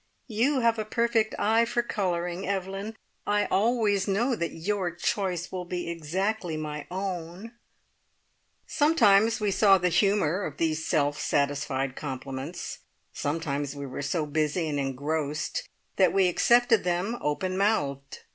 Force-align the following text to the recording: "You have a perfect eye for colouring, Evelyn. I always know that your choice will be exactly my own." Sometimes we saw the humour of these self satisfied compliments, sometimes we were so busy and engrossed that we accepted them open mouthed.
"You 0.25 0.61
have 0.61 0.79
a 0.79 0.83
perfect 0.83 1.35
eye 1.37 1.63
for 1.63 1.83
colouring, 1.83 2.47
Evelyn. 2.47 2.95
I 3.27 3.45
always 3.51 4.07
know 4.07 4.35
that 4.35 4.51
your 4.53 4.89
choice 4.89 5.51
will 5.51 5.63
be 5.63 5.91
exactly 5.91 6.57
my 6.57 6.87
own." 6.89 7.53
Sometimes 8.65 9.39
we 9.39 9.51
saw 9.51 9.77
the 9.77 9.89
humour 9.89 10.41
of 10.43 10.57
these 10.57 10.87
self 10.87 11.19
satisfied 11.21 11.95
compliments, 11.95 12.79
sometimes 13.13 13.75
we 13.75 13.85
were 13.85 14.01
so 14.01 14.25
busy 14.25 14.67
and 14.67 14.79
engrossed 14.79 15.69
that 15.97 16.13
we 16.13 16.27
accepted 16.27 16.83
them 16.83 17.15
open 17.21 17.55
mouthed. 17.55 18.21